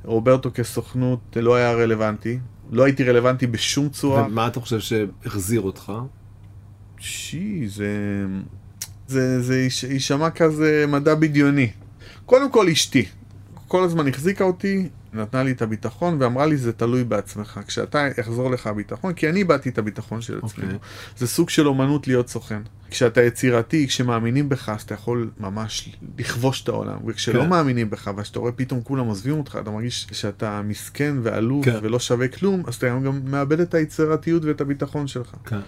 [0.04, 2.38] רוברטו כסוכנות לא היה רלוונטי.
[2.72, 4.26] לא הייתי רלוונטי בשום צורה.
[4.26, 5.92] ומה אתה חושב שהחזיר אותך?
[6.98, 7.88] שי, זה...
[9.08, 11.70] זה, זה ייש- יישמע כזה מדע בדיוני.
[12.26, 13.04] קודם כל אשתי.
[13.68, 17.60] כל הזמן החזיקה אותי, נתנה לי את הביטחון ואמרה לי זה תלוי בעצמך.
[17.66, 20.64] כשאתה יחזור לך הביטחון, כי אני איבדתי את הביטחון של עצמי.
[20.64, 20.78] אוקיי.
[21.16, 22.62] זה סוג של אומנות להיות סוכן.
[22.90, 26.98] כשאתה יצירתי, כשמאמינים בך, אז אתה יכול ממש לכבוש את העולם.
[27.06, 27.48] וכשלא כן.
[27.48, 31.78] מאמינים בך, ואתה רואה פתאום כולם עוזבים אותך, אתה מרגיש שאתה מסכן ועלוב כן.
[31.82, 35.34] ולא שווה כלום, אז אתה גם מאבד את היצירתיות ואת הביטחון שלך.
[35.44, 35.60] כן.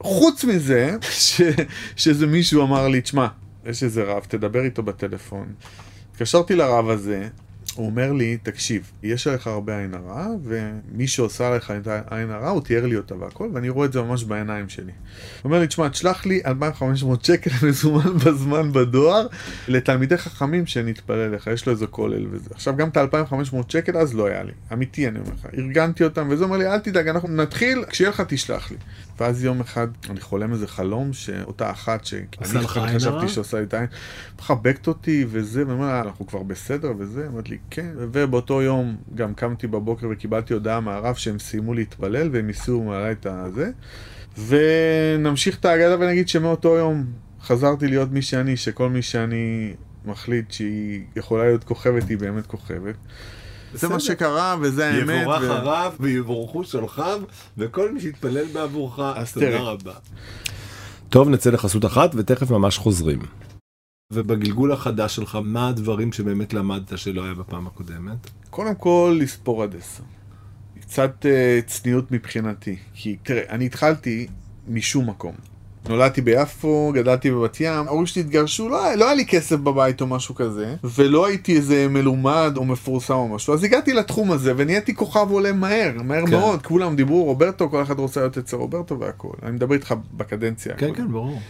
[0.00, 1.40] חוץ מזה, ש,
[1.96, 3.26] שזה מישהו אמר לי, תשמע,
[3.66, 5.46] יש איזה רב, תדבר איתו בטלפון.
[6.12, 7.28] התקשרתי לרב הזה,
[7.76, 12.48] הוא אומר לי, תקשיב, יש עליך הרבה עין הרע, ומי שעושה עליך את העין הרע,
[12.48, 14.84] הוא תיאר לי אותה והכל, ואני רואה את זה ממש בעיניים שלי.
[14.84, 14.92] הוא
[15.44, 19.26] אומר לי, תשמע, תשלח לי 2,500 שקל מזומן בזמן בדואר,
[19.68, 22.50] לתלמידי חכמים שנתפלל לך, יש לו איזה כולל וזה.
[22.54, 25.46] עכשיו, גם את ה-2,500 שקל אז לא היה לי, אמיתי אני אומר לך.
[25.58, 28.76] ארגנתי אותם, וזה אומר לי, אל תדאג, אנחנו נתחיל, כשיהיה לך תשלח לי.
[29.20, 32.22] ואז יום אחד אני חולם איזה חלום שאותה אחת שאני?
[32.96, 33.86] חשבתי שעושה לי את העין,
[34.38, 39.34] מחבקת אותי וזה, ואומר לה, אנחנו כבר בסדר וזה, אמרת לי, כן, ובאותו יום גם
[39.34, 43.70] קמתי בבוקר וקיבלתי הודעה מהרב שהם סיימו להתפלל והם הסירו מעלי את הזה,
[44.46, 47.06] ונמשיך את האגדה ונגיד שמאותו יום
[47.42, 49.74] חזרתי להיות מי שאני, שכל מי שאני
[50.04, 52.94] מחליט שהיא יכולה להיות כוכבת, היא באמת כוכבת.
[53.76, 54.00] זה מה.
[54.00, 55.22] שקרה וזה האמת.
[55.22, 57.22] יבורך ו- הרב ויבורכו שולחיו,
[57.58, 58.98] וכל מי שיתפלל בעבורך.
[58.98, 59.58] אז תודה.
[59.58, 59.92] רבה.
[61.08, 63.18] טוב, נצא לחסות אחת, ותכף ממש חוזרים.
[64.12, 68.30] ובגלגול החדש שלך, מה הדברים שבאמת למדת שלא היה בפעם הקודמת?
[68.50, 70.02] קודם כל לספור עד עשר.
[70.80, 72.76] קצת אה, צניעות מבחינתי.
[72.94, 74.26] כי תראה, אני התחלתי
[74.68, 75.34] משום מקום.
[75.88, 80.06] נולדתי ביפו, גדלתי בבת ים, ההורים שלי התגרשו, לא, לא היה לי כסף בבית או
[80.06, 84.94] משהו כזה, ולא הייתי איזה מלומד או מפורסם או משהו, אז הגעתי לתחום הזה ונהייתי
[84.94, 86.30] כוכב עולה מהר, מהר כן.
[86.30, 89.32] מאוד, כולם דיברו רוברטו, כל אחד רוצה להיות אצל רוברטו והכל.
[89.42, 90.74] אני מדבר איתך בקדנציה.
[90.76, 90.94] כן.
[90.94, 91.40] כן, ברור.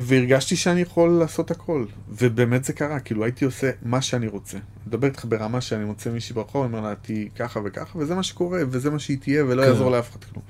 [0.00, 4.58] והרגשתי שאני יכול לעשות הכל, ובאמת זה קרה, כאילו הייתי עושה מה שאני רוצה.
[4.86, 8.60] מדבר איתך ברמה שאני מוצא מישהי ברחוב, אומר לה, תהיי ככה וככה, וזה מה שקורה,
[8.70, 9.68] וזה מה שהיא תהיה, ולא כן.
[9.68, 10.44] יעזור לאף אחד כלום.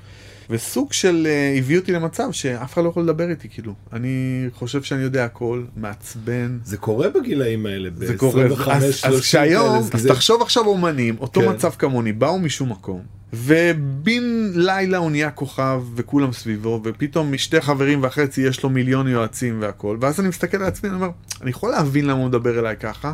[0.51, 3.75] וסוג של uh, הביא אותי למצב שאף אחד לא יכול לדבר איתי, כאילו.
[3.93, 4.11] אני
[4.55, 6.59] חושב שאני יודע הכל, מעצבן.
[6.65, 10.43] זה קורה בגילאים האלה, זה קורה, ב-25, אז, 30 אז כשהיום, כאלה, אז זה- תחשוב
[10.43, 11.49] עכשיו אומנים, אותו כן.
[11.49, 13.01] מצב כמוני, באו משום מקום,
[13.33, 14.23] ובן
[14.55, 19.97] לילה הוא נהיה כוכב, וכולם סביבו, ופתאום משתי חברים וחצי יש לו מיליון יועצים והכל,
[20.01, 21.09] ואז אני מסתכל על עצמי, אני אומר,
[21.43, 23.13] אני יכול להבין למה הוא מדבר אליי ככה.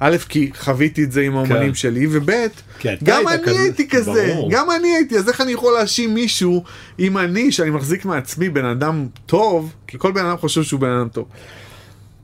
[0.00, 1.74] א', כי חוויתי את זה עם האומנים כן.
[1.74, 4.50] שלי, וב', אתה גם אני כזה- הייתי כזה, ברור.
[4.52, 6.64] גם אני הייתי, אז איך אני יכול להאשים מישהו
[6.98, 10.90] אם אני, שאני מחזיק מעצמי בן אדם טוב, כי כל בן אדם חושב שהוא בן
[10.90, 11.26] אדם טוב.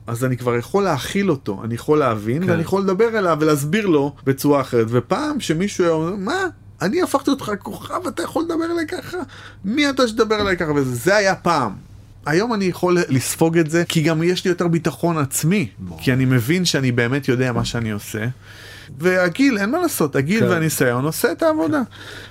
[0.07, 2.49] אז אני כבר יכול להכיל אותו, אני יכול להבין, כן.
[2.49, 4.87] ואני יכול לדבר אליו ולהסביר לו בצורה אחרת.
[4.89, 6.47] ופעם שמישהו היה אומר, מה?
[6.81, 9.17] אני הפכתי אותך כוכב, אתה יכול לדבר אליי ככה?
[9.65, 10.71] מי אתה שתדבר אליי ככה?
[10.71, 11.90] וזה זה היה פעם.
[12.25, 15.67] היום אני יכול לספוג את זה, כי גם יש לי יותר ביטחון עצמי.
[15.97, 18.27] כי אני מבין שאני באמת יודע מה שאני עושה.
[18.99, 20.47] והגיל, אין מה לעשות, הגיל כן.
[20.47, 21.81] והניסיון עושה את העבודה.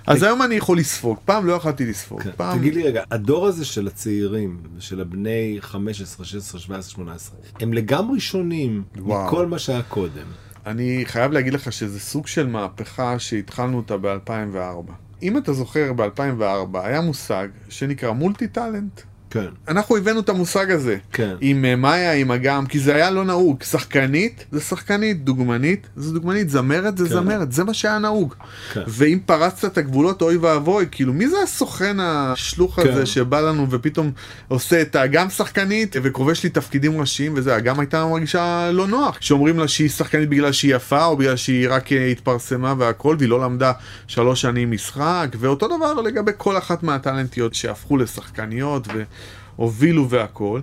[0.07, 2.23] אז היום אני יכול לספוג, פעם לא יכלתי לספוג.
[2.23, 2.31] כן.
[2.37, 2.59] פעם...
[2.59, 8.21] תגיד לי רגע, הדור הזה של הצעירים, של הבני 15, 16, 17, 18, הם לגמרי
[8.21, 9.27] שונים וואו.
[9.27, 10.27] מכל מה שהיה קודם.
[10.67, 14.93] אני חייב להגיד לך שזה סוג של מהפכה שהתחלנו אותה ב-2004.
[15.23, 19.01] אם אתה זוכר, ב-2004 היה מושג שנקרא מולטי טאלנט.
[19.31, 19.47] כן.
[19.69, 20.97] אנחנו הבאנו את המושג הזה.
[21.13, 21.35] כן.
[21.41, 23.63] עם אה, מאיה, עם אגם, כי זה היה לא נהוג.
[23.63, 27.11] שחקנית זה שחקנית, דוגמנית זה דוגמנית, זמרת זה כן.
[27.11, 28.35] זמרת, זה מה שהיה נהוג.
[28.73, 28.83] כן.
[28.87, 32.89] ואם פרצת את הגבולות, אוי ואבוי, כאילו, מי זה הסוכן השלוח כן.
[32.89, 34.13] הזה שבא לנו ופתאום
[34.49, 39.17] עושה את האגם שחקנית וכובש לי תפקידים ראשיים וזה, אגם הייתה מרגישה לא נוח.
[39.21, 43.29] שאומרים לה שהיא שחקנית בגלל שהיא יפה, או בגלל שהיא רק אה, התפרסמה והכל, והיא
[43.29, 43.73] לא למדה
[44.07, 48.89] שלוש שנים משחק, ואותו דבר לגבי כל אחת מהטאלנטיות שהפכו לשחקניות
[49.61, 50.61] והובילו והכל.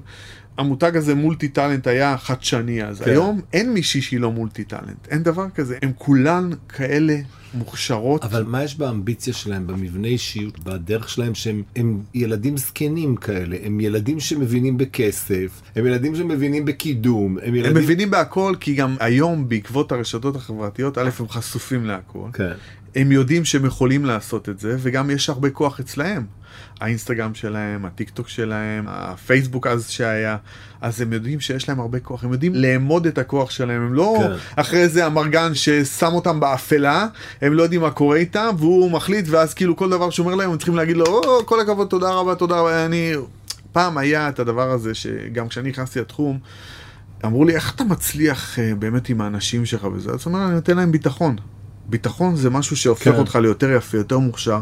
[0.58, 3.00] המותג הזה מולטי טאלנט היה חדשני אז.
[3.00, 3.12] כן.
[3.12, 5.78] היום אין מישהי שהיא לא מולטי טאלנט, אין דבר כזה.
[5.82, 7.18] הם כולן כאלה
[7.54, 8.24] מוכשרות.
[8.24, 13.80] אבל מה יש באמביציה שלהם, במבנה אישיות, בדרך שלהם, שהם הם ילדים זקנים כאלה, הם
[13.80, 17.84] ילדים שמבינים בכסף, הם ילדים שמבינים בקידום, הם הם ילדים...
[17.84, 22.30] מבינים בהכל, כי גם היום בעקבות הרשתות החברתיות, א', הם חשופים להכל.
[22.34, 22.54] כן.
[22.96, 26.26] הם יודעים שהם יכולים לעשות את זה, וגם יש הרבה כוח אצלהם.
[26.82, 30.38] האינסטגרם שלהם, הטיק טוק שלהם, הפייסבוק אז שהיה,
[30.82, 34.17] אז הם יודעים שיש להם הרבה כוח, הם יודעים לאמוד את הכוח שלהם, הם לא
[34.20, 34.62] כן.
[34.62, 37.08] אחרי איזה אמרגן ששם אותם באפלה,
[37.41, 40.52] הם לא יודעים מה קורה איתם, והוא מחליט, ואז כאילו כל דבר שהוא אומר להם,
[40.52, 43.13] הם צריכים להגיד לו, או, כל הכבוד, תודה רבה, תודה רבה, אני...
[43.72, 46.39] פעם היה את הדבר הזה, שגם כשאני נכנסתי לתחום,
[47.26, 50.12] אמרו לי, איך אתה מצליח אה, באמת עם האנשים שלך וזה?
[50.12, 51.36] אז הוא אומר, אני נותן להם ביטחון.
[51.86, 53.15] ביטחון זה משהו שהופך כן.
[53.15, 54.60] אותך ליותר יפה, יותר מוכשר.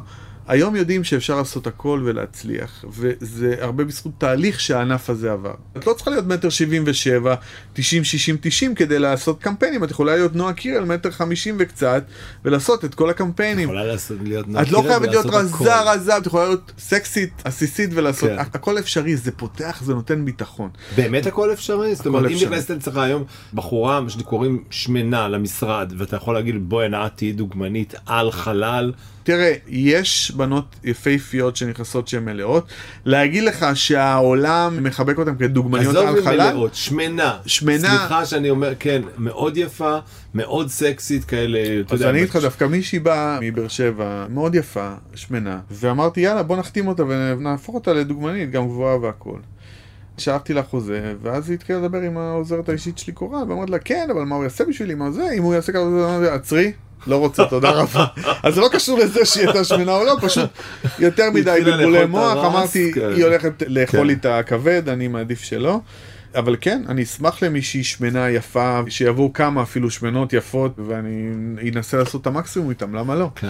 [0.48, 5.54] היום יודעים שאפשר לעשות הכל ולהצליח, וזה הרבה בזכות תהליך שהענף הזה עבר.
[5.78, 7.36] את לא צריכה להיות מטר שבעים ושבע,
[7.74, 12.04] תשעים, שישים, תשעים כדי לעשות קמפיינים, את יכולה להיות נועה קירל מטר חמישים וקצת,
[12.46, 13.64] ולעשות את כל הקמפיינים.
[13.70, 15.26] יכולה לעשות, להיות את לא חייבת להיות.
[15.26, 18.40] רזה רזה, את יכולה להיות סקסית, עסיסית ולעשות, כן.
[18.40, 20.70] הכל אפשרי, זה פותח, זה נותן ביטחון.
[20.96, 21.96] באמת הכל אפשרי?
[21.96, 22.38] זאת אומרת, אם.
[22.46, 27.94] נכנסת אצלך היום בחורה, מה שקוראים שמנה למשרד, ואתה יכול להגיד, בואי נא תהיי דוגמנית
[28.06, 28.92] על חלל,
[29.26, 32.68] תראה, יש בנות יפהפיות שנכנסות שהן מלאות.
[33.06, 36.52] להגיד לך שהעולם מחבק אותן כדוגמניות עזוב על חלל?
[36.52, 37.38] ממלאות, שמנה.
[37.46, 37.78] שמנה.
[37.78, 39.98] סליחה שאני אומר, כן, מאוד יפה,
[40.36, 41.60] מאוד סקסית כאלה,
[41.90, 42.04] אז.
[42.04, 46.88] אני אגיד לך דווקא מישהי באה מבאר שבע, מאוד יפה, שמנה, ואמרתי יאללה בוא נחתים
[46.88, 49.40] אותה ונהפוך אותה לדוגמנית, גם גבוהה והכל.
[50.18, 54.08] שלחתי לה חוזה, ואז היא התחילה לדבר עם העוזרת האישית שלי קורה, ואמרתי לה כן,
[54.12, 56.72] אבל מה הוא יעשה בשבילי, מה זה, אם הוא יעשה כזה, עצרי.
[57.08, 58.06] לא רוצה, תודה רבה.
[58.44, 60.50] אז זה לא קשור לזה שהיא הייתה שמנה או לא, פשוט
[61.00, 63.10] יותר מדי בלבולי מוח, אמרתי, כן.
[63.16, 64.08] היא הולכת לאכול כן.
[64.08, 65.80] לי את הכבד, אני מעדיף שלא.
[66.36, 72.22] אבל כן, אני אשמח למישהי שמנה יפה, שיבואו כמה אפילו שמנות יפות, ואני אנסה לעשות
[72.22, 73.30] את המקסימום איתם, למה לא?
[73.36, 73.50] כן.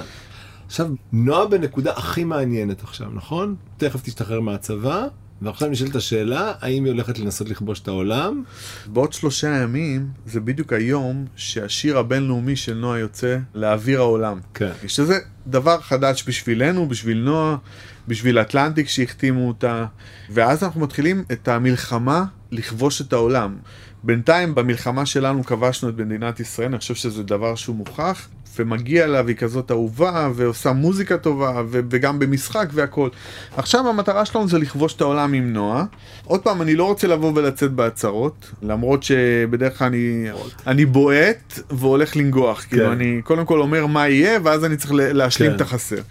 [0.66, 3.56] עכשיו, נועה בנקודה הכי מעניינת עכשיו, נכון?
[3.78, 5.08] תכף תשתחרר מהצבא,
[5.42, 8.44] ועכשיו נשאלת השאלה, האם היא הולכת לנסות לכבוש את העולם?
[8.88, 14.40] בעוד שלושה ימים, זה בדיוק היום שהשיר הבינלאומי של נועה יוצא לאוויר העולם.
[14.54, 14.72] כן.
[14.88, 17.58] שזה דבר חדש בשבילנו, בשביל נועה,
[18.08, 19.86] בשביל אטלנטיק שהחתימו אותה,
[20.30, 23.56] ואז אנחנו מתחילים את המלחמה לכבוש את העולם.
[24.04, 28.28] בינתיים במלחמה שלנו כבשנו את מדינת ישראל, אני חושב שזה דבר שהוא מוכח.
[28.60, 33.10] ומגיע לה והיא כזאת אהובה ועושה מוזיקה טובה ו- וגם במשחק והכל.
[33.58, 35.86] עכשיו המטרה שלנו זה לכבוש את העולם עם נועה.
[36.24, 40.28] עוד פעם, אני לא רוצה לבוא ולצאת בהצהרות, למרות שבדרך כלל אני,
[40.68, 42.62] אני בועט והולך לנגוח.
[42.62, 42.70] כן.
[42.70, 45.56] כאילו אני קודם כל אומר מה יהיה ואז אני צריך להשלים כן.
[45.56, 46.02] את החסר.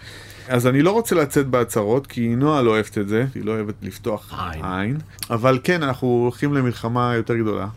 [0.47, 3.75] אז אני לא רוצה לצאת בהצהרות, כי נועה לא אוהבת את זה, היא לא אוהבת
[3.81, 4.65] לפתוח עין.
[4.65, 4.97] עין.
[5.29, 7.67] אבל כן, אנחנו הולכים למלחמה יותר גדולה.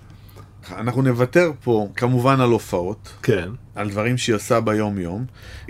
[0.77, 3.49] אנחנו נוותר פה כמובן על הופעות, כן.
[3.75, 5.25] על דברים שהיא עושה ביום יום.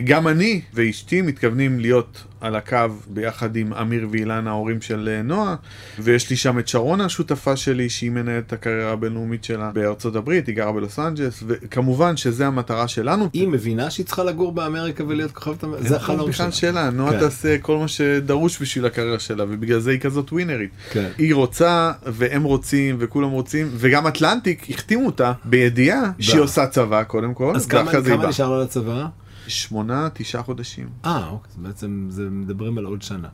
[0.05, 5.57] גם אני ואשתי מתכוונים להיות על הקו ביחד עם אמיר ואילן ההורים של אה, נועה,
[5.99, 10.47] ויש לי שם את שרונה השותפה שלי שהיא מנהלת את הקריירה הבינלאומית שלה בארצות הברית,
[10.47, 13.29] היא גרה בלוס אנג'לס, וכמובן שזה המטרה שלנו.
[13.33, 15.59] היא מבינה שהיא צריכה לגור באמריקה ולהיות כוכבת.
[15.79, 16.71] זה החלום בכלל שלה.
[16.73, 17.21] שלה, נועה כן.
[17.21, 20.71] תעשה כל מה שדרוש בשביל הקריירה שלה, ובגלל זה היא כזאת ווינרית.
[20.91, 21.11] כן.
[21.19, 27.35] היא רוצה, והם רוצים, וכולם רוצים, וגם אטלנטיק החתימו אותה בידיעה שהיא עושה צבא קודם
[27.35, 28.29] כל, אז כמה, כמה.
[28.29, 29.07] נשאר לה לצבא?
[29.47, 30.89] שמונה, תשעה חודשים.
[31.05, 33.29] אה, אוקיי, אז בעצם זה מדברים על עוד שנה.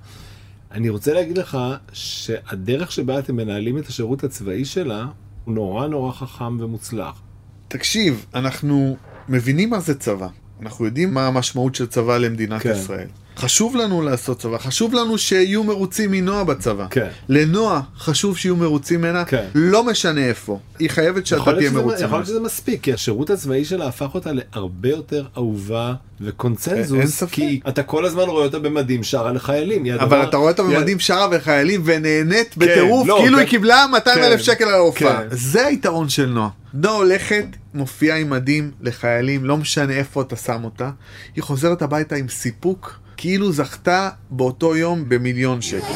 [0.70, 1.58] אני רוצה להגיד לך
[1.92, 5.06] שהדרך שבה אתם מנהלים את השירות הצבאי שלה
[5.44, 7.22] הוא נורא נורא חכם ומוצלח.
[7.68, 8.96] תקשיב, אנחנו
[9.28, 10.28] מבינים מה זה צבא.
[10.60, 12.72] אנחנו יודעים מה המשמעות של צבא למדינת כן.
[12.72, 13.08] ישראל.
[13.36, 16.86] חשוב לנו לעשות צבא, חשוב לנו שיהיו מרוצים מנועה בצבא.
[16.90, 17.08] כן.
[17.28, 19.46] לנועה חשוב שיהיו מרוצים ממנה, כן.
[19.54, 20.58] לא משנה איפה.
[20.78, 22.18] היא חייבת שאתה תהיה מרוצה יכול.
[22.18, 25.86] להיות שזה מספיק, כי השירות הצבאי שלה הפך אותה להרבה יותר אהובה
[26.20, 27.32] אין וקונצנזוס, ספק.
[27.32, 29.86] כי אתה כל הזמן רואה אותה במדים שרה לחיילים.
[29.86, 33.40] אבל הדבר- אתה רואה אותה במדים שרה וחיילים ונהנית בטירוף, לא, כאילו כן.
[33.42, 34.42] היא קיבלה 200 אלף כן.
[34.44, 35.16] שקל על ההופעה.
[35.22, 35.26] כן.
[35.30, 36.48] זה היתרון של נועה.
[36.74, 37.44] נועה הולכת,
[37.74, 40.90] מופיעה עם מדים לחיילים, לא משנה איפה אתה שם אותה.
[41.36, 45.86] היא חוזרת הביתה עם סיפוק, כאילו זכתה באותו יום במיליון שקל.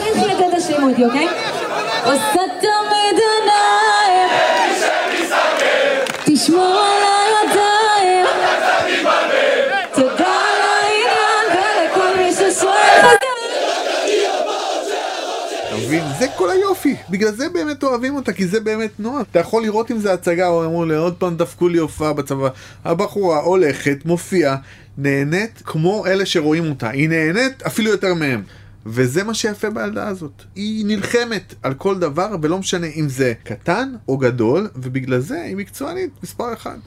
[1.04, 1.28] אוקיי?
[6.24, 6.97] תשמור
[16.18, 16.96] זה כל היופי.
[17.10, 19.22] בגלל זה באמת אוהבים אותה, כי זה באמת נועה.
[19.30, 22.48] אתה יכול לראות אם זה הצגה, או אמרו לי, עוד פעם דפקו לי הופעה בצבא.
[22.84, 24.56] הבחורה הולכת, מופיעה,
[24.98, 26.90] נהנית כמו אלה שרואים אותה.
[26.90, 28.42] היא נהנית אפילו יותר מהם.
[28.86, 30.42] וזה מה שיפה בילדה הזאת.
[30.54, 35.56] היא נלחמת על כל דבר, ולא משנה אם זה קטן או גדול, ובגלל זה היא
[35.56, 36.78] מקצוענית מספר אחד.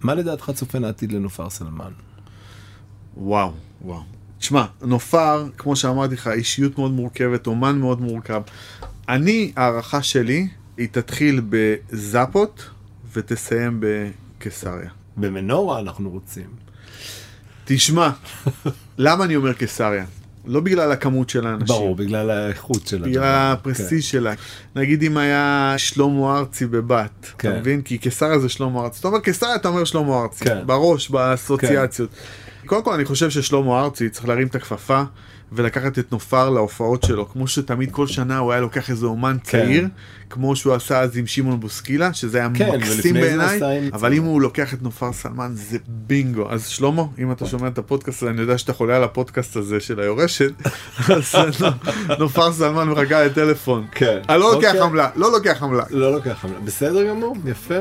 [0.00, 1.92] מה לדעתך צופן העתיד לנופר סלמן?
[3.16, 4.19] וואו, וואו.
[4.40, 8.42] תשמע, נופר, כמו שאמרתי לך, אישיות מאוד מורכבת, אומן מאוד מורכב.
[9.08, 12.70] אני, הערכה שלי, היא תתחיל בזאפות
[13.12, 14.90] ותסיים בקיסריה.
[15.16, 16.46] במנורה אנחנו רוצים.
[17.64, 18.10] תשמע,
[18.98, 20.04] למה אני אומר קיסריה?
[20.46, 21.66] לא בגלל הכמות של האנשים.
[21.66, 24.32] ברור, בגלל האיכות של בגלל הפרסטיז' שלה.
[24.76, 27.50] נגיד אם היה שלמה ארצי בבת, כן.
[27.50, 27.82] אתה מבין?
[27.82, 29.00] כי קיסריה זה שלמה ארצי.
[29.00, 30.44] אתה אומר קיסריה, אתה אומר שלמה ארצי.
[30.44, 30.66] כן.
[30.66, 32.10] בראש, באסוציאציות.
[32.66, 35.02] קודם כל אני חושב ששלמה ארצי צריך להרים את הכפפה
[35.52, 39.88] ולקחת את נופר להופעות שלו, כמו שתמיד כל שנה הוא היה לוקח איזה אומן צעיר,
[40.30, 43.60] כמו שהוא עשה אז עם שמעון בוסקילה, שזה היה כן, מקסים בעיניי,
[43.92, 46.50] אבל אם הוא לוקח את נופר סלמן זה בינגו.
[46.50, 49.80] אז שלמה, אם אתה שומע את הפודקאסט הזה, אני יודע שאתה חולה על הפודקאסט הזה
[49.80, 50.52] של היורשת,
[51.08, 51.34] אז
[52.18, 53.86] נופר סלמן מחכה לטלפון.
[53.92, 54.18] כן.
[54.28, 54.80] אני לא לוקח אוקיי.
[54.80, 55.84] עמלה, לא לוקח עמלה.
[55.90, 56.60] לא לוקח חמלה.
[56.64, 57.78] בסדר גמור, יפה.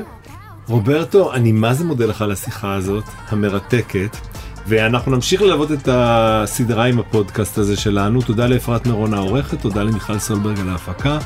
[0.67, 4.17] רוברטו, אני מה זה מודה לך על השיחה הזאת, המרתקת.
[4.69, 8.21] ואנחנו נמשיך ללוות את הסדרה עם הפודקאסט הזה שלנו.
[8.21, 11.17] תודה לאפרת מירון העורכת, תודה למיכל סולברג על ההפקה,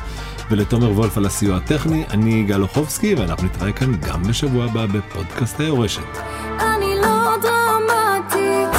[0.50, 2.04] ולתומר וולף על הסיוע הטכני.
[2.10, 6.18] אני יגאל אוחובסקי, ואנחנו נתראה כאן גם בשבוע הבא בפודקאסט היורשת.
[6.60, 8.78] אני לא דרמטית,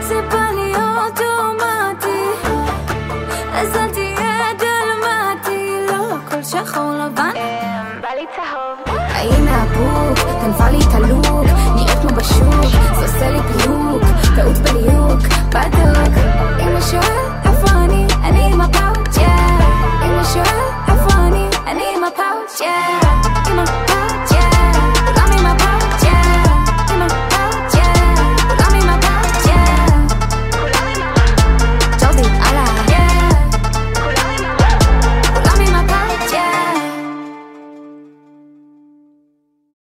[0.00, 2.48] זה בא לי אוטומטי,
[3.52, 7.32] אז אל תהיה דרמטי, לא הכל שחור לבן.
[8.02, 8.96] בא לי צהוב.
[9.08, 11.51] הנה הבוק, גנבה לי את הלוק,
[12.16, 14.02] בשוק, זה עושה לי פיוק,
[14.36, 16.14] טעות בליוק, בדוק.
[16.60, 19.26] אם הוא שואל איפה אני, אני עם הפאוץ', יא.
[20.06, 23.01] אם הוא שואל איפה אני, אני עם הפאוץ', יא.